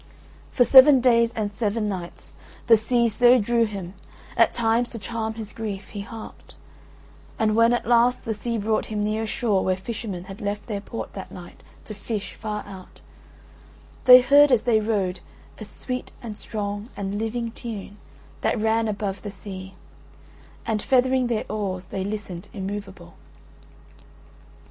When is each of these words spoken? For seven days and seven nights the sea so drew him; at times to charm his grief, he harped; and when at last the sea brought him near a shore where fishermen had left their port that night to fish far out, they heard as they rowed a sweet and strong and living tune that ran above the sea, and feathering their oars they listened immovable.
For 0.51 0.63
seven 0.63 0.99
days 0.99 1.31
and 1.35 1.53
seven 1.53 1.87
nights 1.87 2.33
the 2.65 2.75
sea 2.75 3.07
so 3.07 3.37
drew 3.39 3.65
him; 3.65 3.93
at 4.35 4.51
times 4.51 4.89
to 4.89 4.97
charm 4.97 5.35
his 5.35 5.53
grief, 5.53 5.89
he 5.89 5.99
harped; 6.01 6.55
and 7.37 7.55
when 7.55 7.71
at 7.71 7.85
last 7.87 8.25
the 8.25 8.33
sea 8.33 8.57
brought 8.57 8.87
him 8.87 9.03
near 9.03 9.21
a 9.21 9.25
shore 9.27 9.63
where 9.63 9.75
fishermen 9.77 10.23
had 10.23 10.41
left 10.41 10.65
their 10.65 10.81
port 10.81 11.13
that 11.13 11.31
night 11.31 11.61
to 11.85 11.93
fish 11.93 12.33
far 12.33 12.63
out, 12.65 12.99
they 14.05 14.21
heard 14.21 14.51
as 14.51 14.63
they 14.63 14.79
rowed 14.79 15.19
a 15.59 15.65
sweet 15.65 16.11
and 16.23 16.35
strong 16.35 16.89
and 16.97 17.19
living 17.19 17.51
tune 17.51 17.97
that 18.41 18.59
ran 18.59 18.87
above 18.87 19.21
the 19.21 19.29
sea, 19.29 19.75
and 20.65 20.81
feathering 20.81 21.27
their 21.27 21.45
oars 21.47 21.83
they 21.85 22.03
listened 22.03 22.47
immovable. 22.53 23.13